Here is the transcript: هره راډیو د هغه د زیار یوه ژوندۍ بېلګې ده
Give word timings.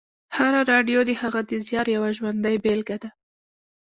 هره 0.37 0.61
راډیو 0.71 0.99
د 1.05 1.11
هغه 1.21 1.39
د 1.49 1.51
زیار 1.67 1.87
یوه 1.95 2.09
ژوندۍ 2.17 2.55
بېلګې 2.63 2.97
ده 3.03 3.09